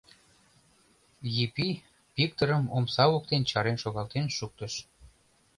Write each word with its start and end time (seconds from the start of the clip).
—Епи 1.45 1.69
Виктырым 2.17 2.63
омса 2.77 3.05
воктен 3.11 3.41
чарен 3.49 3.77
шогалтен 3.83 4.25
шуктыш. 4.37 4.73